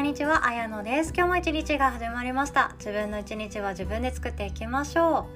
[0.00, 1.12] んにちは、あやのです。
[1.14, 2.72] 今日も一日が始まりました。
[2.78, 5.26] 自分の一日は自分で作っていきましょ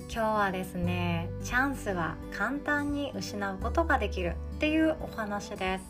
[0.00, 0.02] う。
[0.02, 5.84] 今日はですねチャンスは簡単に失うことができるっていうお話です。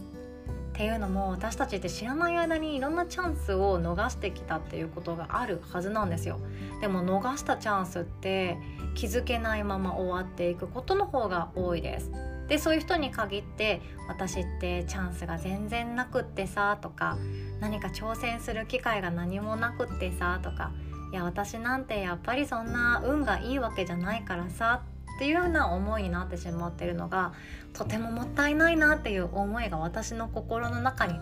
[0.71, 6.41] っていうのも私たちって知らない間にいろんなチャンスを逃してきたっていうことがあるはずなんですよ。
[6.81, 8.57] でも逃したチャンスって
[8.95, 12.11] 気づけないまま終わっていくことの方が多いです。
[12.49, 17.17] でそういう人に限って私ってチャンスが全然なくってさとか
[17.61, 20.73] 何か挑戦する機会が何もなくってさとか
[21.13, 24.83] いや私なんてやっぱりそんな運がいいわけじゃないからさ
[25.17, 27.33] っていうような思いになってしまってるのが
[27.75, 31.15] とてももったいないなっていう思いが私の心の中に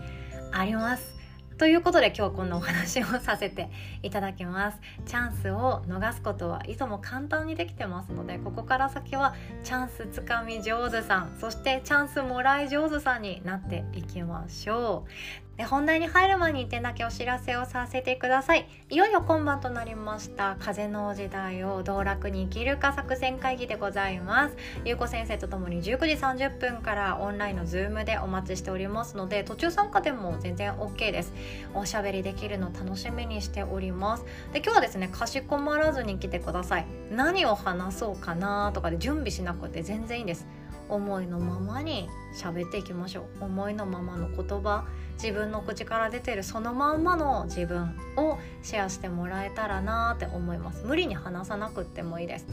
[0.52, 1.19] あります。
[1.60, 3.68] ということで今日こんなお話をさせて
[4.02, 4.78] いただきます。
[5.04, 15.50] チャンスを逃すことはいつも簡単にできてますのでここから先はチャンスつかみ上手さんそしてチャンスもらい上手さんになっていきましょう。
[15.60, 18.66] で本題に入る前に1点だけお知らせをさせてください。
[18.88, 24.56] いよいよ今晩となりました風の時代を道楽に生きるか作戦会議でございます。
[24.86, 31.34] ゆうこ先生とともに19時30分からオンラインのズームでお待ちしておりますので途中参加でも全然 OK です。
[31.74, 34.24] おしゃべりできるの楽しみにしております。
[34.52, 36.86] で今日はですねかしこまらずに来てください。
[37.10, 40.46] 何を話そうかなとかで準備しなくて全然いいんです。
[40.90, 43.44] 思いのままに喋っていきましょう。
[43.44, 44.86] 思いのままの言葉。
[45.14, 46.42] 自分の口から出てる。
[46.42, 50.84] そのまんまの自分をシェアしてもらえたらなって思います。
[50.84, 52.46] 無理に話さなくってもいいです。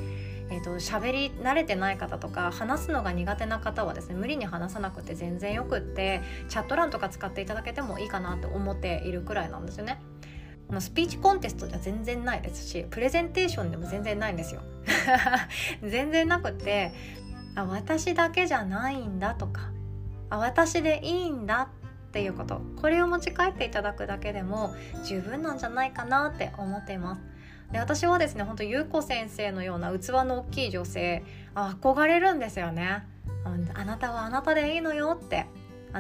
[0.49, 10.01] えーと、喋り慣れてない方とか話すのが苦手な方はですね無理に話さなくて全然よくってチャット欄とか使っていただけてもいいかなって思っているくらいなんですよね。
[10.79, 14.61] スピーチコンテストじゃ全然ないですしプレゼンテーションでも全然ないんですよ。
[15.81, 16.91] 全然なくて
[17.58, 19.72] あ私だけじゃないんだとか
[20.30, 21.69] あ私でいいんだ
[22.08, 22.61] っていうこと。
[22.81, 24.73] これを持ち帰っていただくだけでも
[25.05, 27.22] 十分なんじゃないかなって思っています。
[27.72, 31.23] で私はですね本当ゆうこ先生のような器の大きい女性
[31.53, 33.03] 憧れるんですよね。
[33.74, 35.47] あなたはあなたでいいのよって。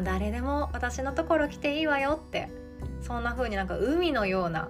[0.03, 2.49] 誰でも私のところ来ていいわよって。
[3.01, 4.69] そんな風になんか海のような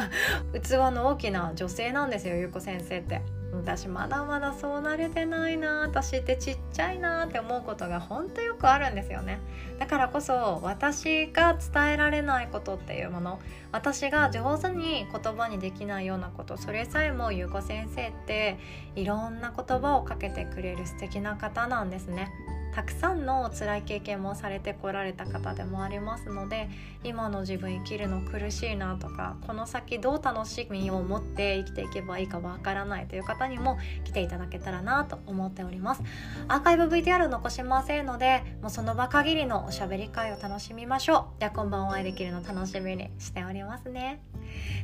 [0.62, 3.22] 器の大きな女性なんですよゆうこ先生って。
[3.68, 9.40] 私まだまだそうなれてないな私ってちっちゃいなって思うことが本当よくあるんですよね。
[9.78, 13.38] だからこそ私が伝えられないことっていうもの
[13.70, 18.58] 私が上手に言葉にできないようなことそれさえもゆうこ先生って
[18.96, 22.30] いろんな言葉をかけてくれる素敵な方なんですね。
[22.74, 26.68] たくさんの辛い経験もされてこられた方でもありますので
[27.04, 36.02] 今の自分生きるの苦しいなとかこの先どう楽しみを持って生きていけばいいかわからないという方にも来ていただけたらなと思っております。
[36.48, 41.40] アーカイブ VTR 残しませんのでもうその場限りのおしゃべり会を楽しみましょう。
[41.40, 44.20] では今晩お会いできるの楽しみにしておりますね。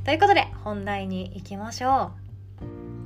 [0.04, 2.24] ということで本題に行きましょう。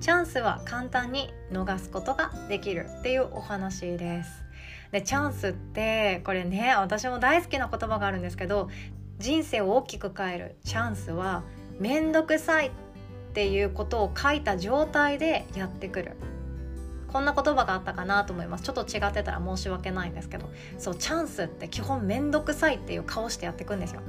[0.00, 4.47] チャンスは簡単に逃すことができるっていうお話です。
[4.93, 8.69] でチャンスってこれね私も大好きな言葉があるんですけど
[9.19, 10.56] 人生を大きく変える。
[10.65, 11.43] チャンスは
[11.81, 12.71] 面倒くさいっ
[13.34, 16.16] ていうことを書いた状態でやってくる。
[17.09, 18.65] こんな言葉があったかなと思います。
[18.65, 20.49] ちょっと違ってたら申し訳ないんですけど。
[20.78, 24.03] そうチャンスって基本面倒くさいっていう顔してやってくんですよ。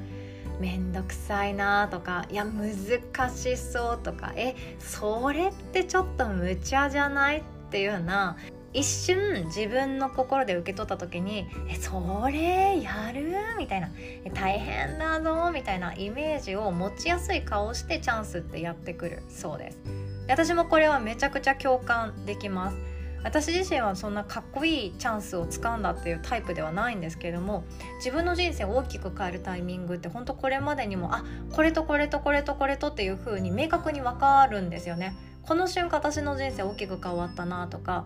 [0.59, 8.35] めんどくさいなとかいや難しそうとかえそれってちょっと無茶じゃないっていうような
[8.73, 13.89] 一瞬自分の心で受け取った時に「えそれやる?」みたいな
[14.33, 19.23] 「大変だぞ」みたいなイメージを持ちやすい顔してチャンスってやってくる。
[19.29, 19.79] そうです。
[20.27, 22.77] 私もこれはめちゃくちゃ共感できます。
[23.23, 27.65] 私自身はそんなかっこいいチャンスをつかんだっていうタイプではないんですけれども
[27.97, 35.15] 自分の人生を大きく変えるタイミングって本当これまでにもあこれとこれとこれとこれとっていう風に明確に分かるんですよね。
[35.43, 38.05] この瞬間私の人生大きく変わったなとか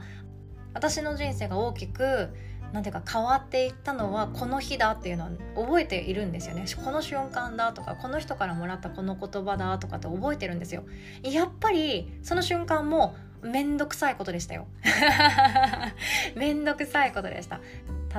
[0.73, 2.29] 私の人生が大きく
[2.73, 6.65] なんていうか変わっていったのはこの日だっていうのは覚えているんですよね。
[6.83, 10.83] この瞬間だとかこの人からもらったこの言葉だとかって覚えてるんですよ。
[11.21, 14.65] やっぱりその瞬間もめんどくさいことでしたよ。
[16.35, 17.59] めんどくさいことでした。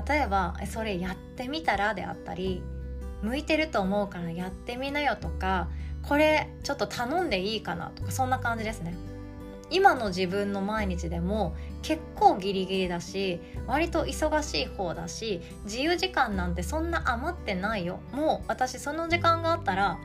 [0.09, 2.63] 例えばそれやってみたらであったり
[3.23, 5.69] 向いてると思うからやってみなよとか
[6.03, 8.95] これちょっと頼んでいいかなとかそんな感じですね。
[9.71, 19.99] 今の自分の毎日でも結構ギリギリだし割と忙しい方だし自由時間なんてそんな余ってないよもう私その時間があったら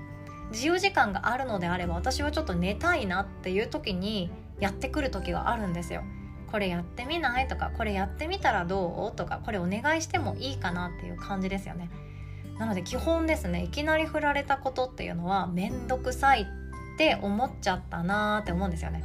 [0.51, 6.03] 自由時間があるのであれば私はちょっと寝たいなっていう時にやってくる時があるんですよ。
[6.51, 7.47] これやってみない？
[7.47, 9.15] とかこれやってみたらどう？
[9.15, 11.91] とかこれお願いしてもいいかなっていう感じですよね。
[12.57, 16.45] なので基本ですねいきなり振られたことっていうのは面倒くさいっ
[16.97, 19.03] て思っちゃったなーって思うんですよね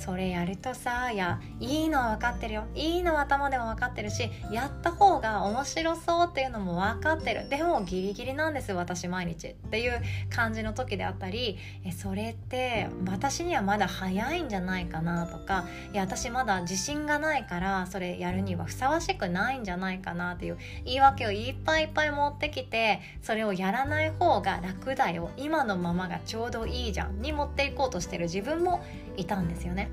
[0.00, 2.64] それやるとさいやいいのは分かってるよ。
[2.74, 7.48] いいのは頭でも分かってるしやった方が面白そうっていうのも分かってる。
[7.48, 10.00] でもギリギリなんです私毎日っていう
[10.30, 25.30] 感じの時であったりえそれって私にはまだ早いんじゃないかなとかいや私まだ自信がないからそれやるにはふさわしくないんじゃないかなっていう言い訳をいっぱいいっぱい持ってきてそれをやらない方が楽だよ。
[25.36, 27.20] 今のままがちょうどいいじゃん。
[27.20, 28.82] に持っていこうとしてる自分も
[29.16, 29.89] いたんですよね。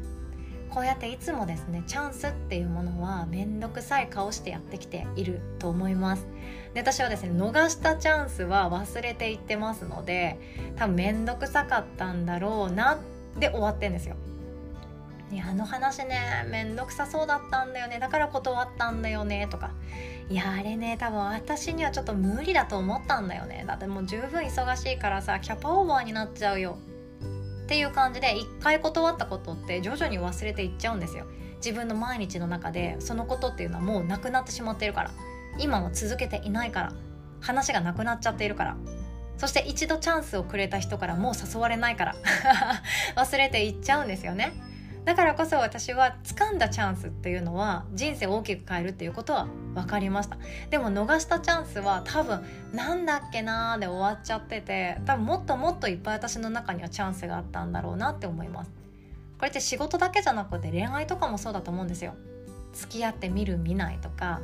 [0.69, 6.27] こうやっていつもですねチャンスっていうものは面倒くさい顔してやってきていると思います。
[6.73, 10.37] で私はですね逃したチャンスは忘れていってますので
[10.75, 12.99] 多分面倒くさかったんだろうな
[13.39, 14.15] で終わってんですよ。
[15.29, 19.71] いやあの話ね面倒くさそうだったんだよねだから断ったんだよねとか。
[20.29, 23.63] いやあれね多分私にはちょっと無理だと思ったんだよね。
[23.67, 26.77] だってもう十分忙しいからさキャパオーバーになっちゃうよ。
[27.67, 31.25] っていう感じで一回断ったことって徐々に忘れていっちゃうんですよ。
[31.57, 35.11] 自分の毎日の中でそのことっていうのはもうなくなってしまっているから。
[35.59, 36.93] 今は続けていないから。
[37.41, 38.77] 話がなくなっちゃっているから。
[39.37, 42.15] そして一度チャンスをくれた人からもう誘われないから。
[43.17, 44.53] 忘れていっちゃうんですよね。
[45.07, 50.37] だからこそ私は掴んだチャンスっていうのは人生を大きく変えるっていうことは分かりました。
[50.69, 52.43] でも逃したチャンスは多分
[52.73, 58.71] なんだっけなーで終わっちゃってて多分もっともっといっぱい私の中にはチャンスがあったんだろうなって思います。
[59.37, 62.13] これって仕事だけじゃなくて恋愛とかもそうだと思うんですよ。
[62.73, 64.41] 付き合ってみる見ないとか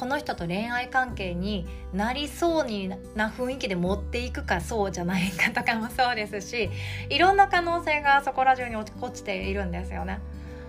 [0.00, 6.70] この人と恋愛関係になりそうにな雰囲気で持っていくかそうじゃないかとかもそうですし
[7.10, 10.20] いろんな可能性がそこら中に落ちているんですよね。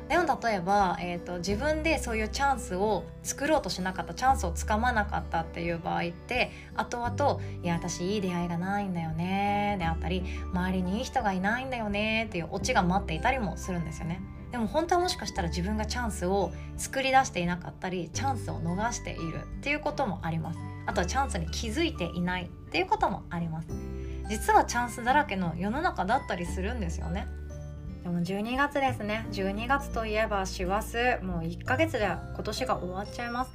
[0.10, 14.20] でも例えば、えーと、自分でそういうチャンスを作ろうとしなかったチャンスをつかまなかったっていう場合って後々「いや私いい出会いがないんだよね」であったり「周りにいい人がいないんだよね」っていうオチが待っていたりもするんですよね。
[14.52, 20.60] でも本当はもしかしたら自分がチャンスを作り出していなかったりチャンスを逃しているっていうこともあります。
[20.86, 23.68] あとはチャンスに気づいていないっていうこともあります。
[24.30, 27.28] 実はチャンスだらけの世の中だったりするんですよね。
[28.04, 29.26] でも12月ですね。
[29.32, 30.98] 12月といえば師走。
[31.22, 33.52] もう1ヶ月で今年が終わっちゃいます。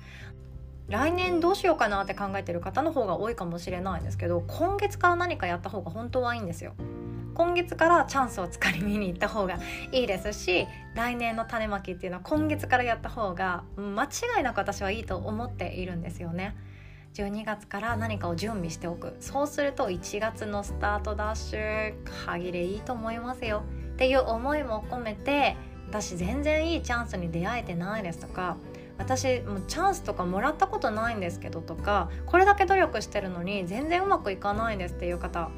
[0.88, 6.74] 来年どうしようかなって考えてる方の方が多いかもしれないんですけど今月から何かやった方が本当はいいんですよ。
[7.36, 9.58] 今月からチャンスをつかりに行った方が
[9.92, 16.56] いいですし来年の種まきっていうのは今月からやった方が間違いなく私はいいと思っているんですよね。
[17.12, 21.94] 12月から何かを準備しておくそうすると1月のスタートダッシュ
[22.26, 23.62] 限りいいと思いますよ
[23.94, 25.56] っていう思いも込めて
[25.88, 28.58] 私全然いいチャンスに出会えてないですとか
[28.98, 35.50] 私もうチャンスとかもらったことないんですけどとかこれだけ努力してるのに全然うまくいかないんですっていう方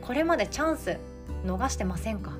[0.00, 0.98] これまでチャンス
[1.44, 2.32] 逃してませんか？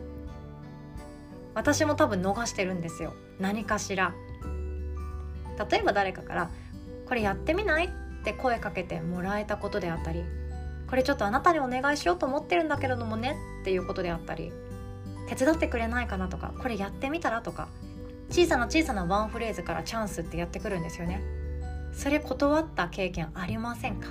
[1.54, 4.14] 私も多分逃してるんですよ何かしら
[5.70, 6.50] 例えば誰かから
[7.06, 7.86] 「これやってみない?」
[8.20, 10.24] って声かけてもらえたことであったり
[10.88, 14.52] 「これちょっとあなたにお願いしようと思ってるんだけれどもね」っていうことであったり
[15.28, 17.68] 「手伝ってくれないかな?」とか「これやってみたら?」とか
[18.30, 21.22] 小さな小さなワンフレーズからチャンスってやってくるんですよね
[21.92, 24.08] それ断った経験ありませんか？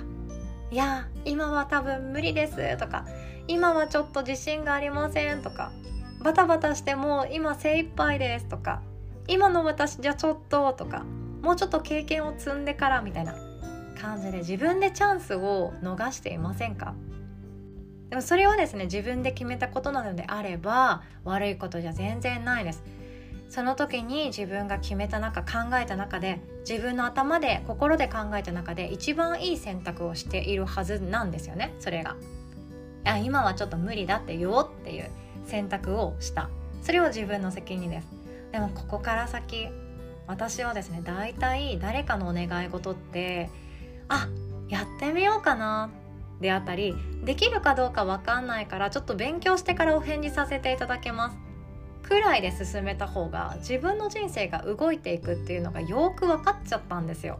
[0.70, 3.04] いや今は多分無理ですとか
[3.48, 5.72] 今はちょっと自信がありませんとか
[6.22, 8.80] バタバタしても今精一杯ですとか
[9.28, 11.04] 今の私じゃちょっととか
[11.42, 13.34] もうちょっと経験を積んでからみたいな
[14.00, 16.94] 感じで自分でチャンスを逃していませんか？
[18.10, 22.82] でもそれはですね自分で決めたことなのであれば悪いことじゃ全然ないです
[23.48, 32.16] その時に自分が決めた中考えた中で自分の頭で心で考えた中で一番いい選択をしているはずなんですよねそれが。
[33.04, 35.10] あ今はちょっと無理だって言おうっていう
[35.46, 36.48] 選択をした。
[36.82, 38.08] それは自分の責任です。
[38.52, 39.68] でもここから先
[40.26, 43.50] 私はですね大体誰かのお願い事って
[44.08, 44.28] あ
[44.68, 45.90] やってみようかな
[46.40, 46.94] であったり
[47.24, 51.36] できるかどうか分かんないからちょっと勉強してからお返事させていただけます。
[52.02, 57.38] くらいで進めた方が自分の人生が動いていくっていうのがよく分かっちゃったんですよ。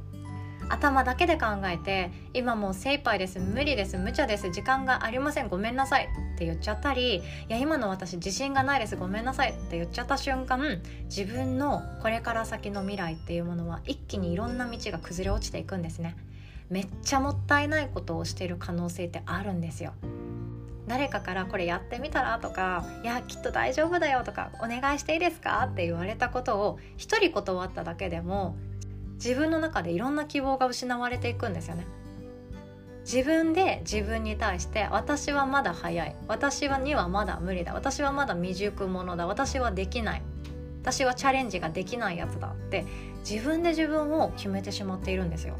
[0.72, 3.38] 頭だけで考えて今もう精一杯です。
[3.38, 3.98] 無理です。
[3.98, 4.50] 無茶です。
[4.50, 5.48] 時間がありません。
[5.48, 6.08] ごめんなさい。
[6.34, 8.96] って言っちゃったりいや今の私自信がないです。
[8.96, 9.50] ごめんなさい。
[9.50, 16.16] って言っちゃった瞬間自分のこれから先の未来っていうものは一気にいろんな道が崩れ落ちていくんですね。
[16.70, 19.92] めっちゃもったいないことをしている可能性ってあるんですよ。
[20.88, 25.68] 誰かからこれやってみたらとかいやきっと大丈夫だよとかお願いしていいですか？
[25.70, 28.56] って言われたことを一人断っただけでも
[29.24, 31.86] 自分の中でいろんな希望が失われていくんですよね。
[33.04, 36.16] 自分で自分に対して私はまだ早い。
[36.26, 37.74] 私はにはまだ無理だ。
[37.74, 39.26] 私はまだ未熟者だ。
[39.26, 40.22] 私はできない。
[40.82, 42.48] 私はチャレンジができないやつだ。
[42.48, 42.84] って
[43.28, 45.54] 自分で自分を決めてしまっているんですよ。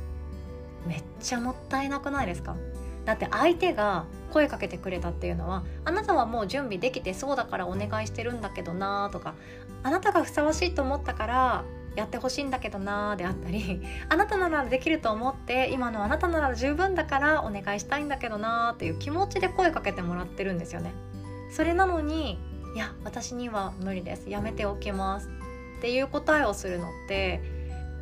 [0.87, 2.57] めっちゃもったいなくないですか？
[3.04, 9.35] だって相手が声かけてくれたっていうのはあなたはもう準備できてそうだからお願いしてるんだけどなとか
[9.83, 11.64] あなたがふさわしいと思ったから
[11.95, 20.93] やってほしいんだけどなーであったり あなたならできると思って今のあなたなら十分だからお願いしたいんだけどなーっていう気持ちで声かけてもらってるんですよね。
[21.51, 22.39] それなのに
[22.75, 24.31] いや私には無理です。
[24.31, 25.29] やめておきます
[25.79, 27.43] っていう答えをするのって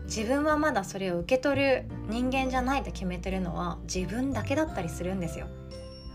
[0.05, 5.47] 自分はまだそれを受け取る人間じゃないと決めてるのは自分だけだったりするんですよ。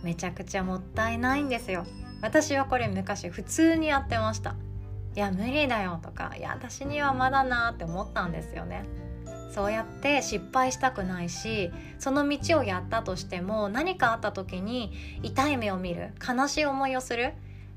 [0.04, 1.86] めちゃくちゃもったいないんですよ。
[2.22, 4.56] 私はこれ昔普通にやってました。
[5.16, 8.84] いや無理だよとかいや私にはまだなって思ったんですよね
[9.54, 14.92] そうやって失敗したくないしその道をやったとしても何かあった時に
[15.24, 17.34] 痛い目を見る悲しい思いをする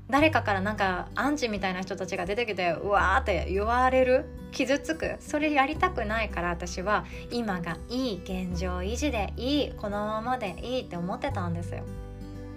[0.09, 11.83] 誰かからなんかアンチみたいな人たちが出てきてうわーって言われる傷つくそれやりたくないから私は今がいい現状維持でいいこのままでいいって思ってたんですよ。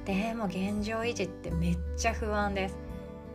[0.06, 2.81] でも現状維持ってめっちゃ不安です。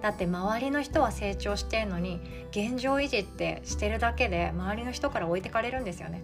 [0.02, 2.20] だって周りの人は成長してんのに
[2.52, 6.24] 現状維持ってしてるだけで周りの人から置いてかれるんですよね。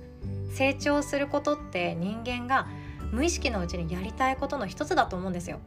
[0.54, 2.68] 成長することって人間が
[3.12, 5.60] 無意識のうちにやりたいことの一つだと思うんですよ。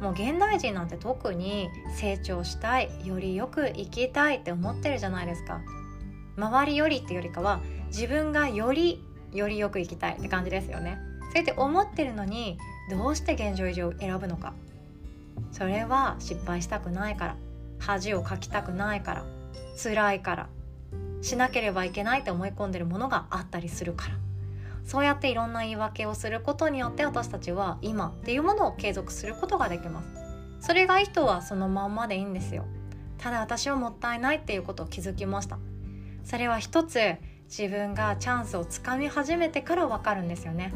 [0.00, 5.60] もう現代人なんて特に成長したいよりよく生きたいって思ってるじゃないですか。
[6.36, 10.98] 周りよりってよりかは自分がよりよりよく生きたいって感じですよね。
[11.32, 12.58] そうやって思ってるのに
[12.90, 14.52] どうして現状維持を選ぶのか。
[15.52, 17.36] それは失敗したくないから。
[17.78, 19.24] 恥をかきたくないから。
[19.82, 20.48] 辛いから。
[21.22, 24.14] しなければいけないって思い込んでるものがあったりするから。
[24.84, 30.08] そうやっていろんな言い訳をすることによって私たちは今っていうものを継続することができます。
[30.60, 32.64] それがいい人はそのまんまでいいんですよ。
[33.18, 35.58] ただ私はもったいないっていうことを気づきました。
[36.24, 36.98] それは一つ
[37.48, 40.72] 自分がチャンスをつかみ始めてからわかるんですよね。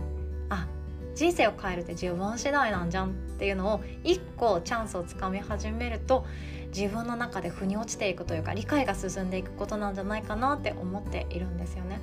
[1.18, 6.24] 人生を変えるって自分次第なんじゃんっていうのを一個チャンスをつかみ始めると
[6.68, 11.98] 自分の中で腑に落ちていくというか理解が進んでいくことなんじゃないかなって思っているんですよね。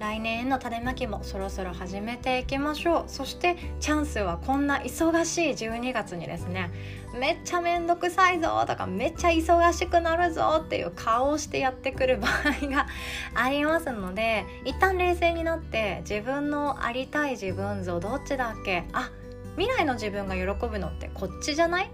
[0.00, 3.04] 来年の種まきもそろそろ始めていきましょう。
[3.06, 6.70] そしてチャンスはこんな忙しい12月にですね
[7.12, 12.86] めっちゃめんどくさいぞとかめっちゃ忙しくなるぞっていう顔をしてやってくる場合が
[13.34, 18.84] ありますので 一旦冷静になって自分のありたい自分像どっちだっけ？
[18.94, 19.10] あ
[19.58, 21.84] 未来の自分が喜ぶのってこっちじゃない？
[21.84, 21.88] っ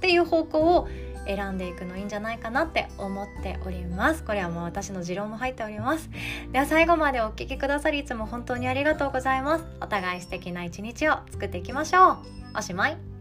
[0.00, 0.88] ていう方向を
[1.26, 4.24] 選んでいくのいいんじゃないかなって思っております。
[4.24, 6.10] これはもう私の持論も入っております。
[6.52, 9.64] では最後までお聴きくださりいつも本当にありがとうございます。
[9.80, 12.18] お互い素敵な一日を作っていきましょう。
[12.58, 13.15] おしまい。